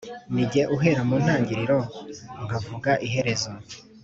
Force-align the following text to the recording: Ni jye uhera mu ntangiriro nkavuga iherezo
Ni 0.33 0.43
jye 0.51 0.63
uhera 0.75 1.01
mu 1.09 1.15
ntangiriro 1.23 1.79
nkavuga 2.45 2.91
iherezo 3.07 3.51